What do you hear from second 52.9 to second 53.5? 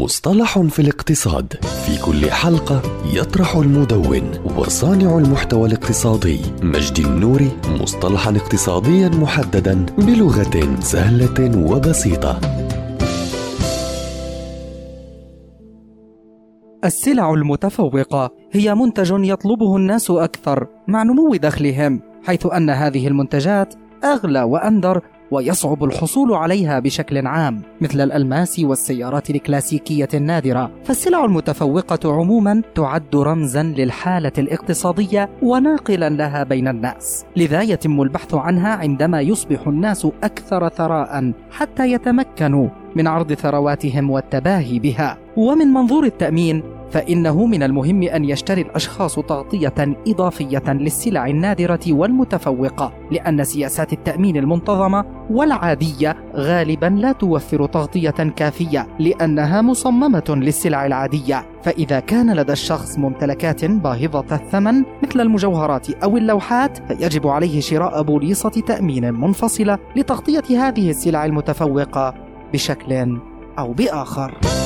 لأن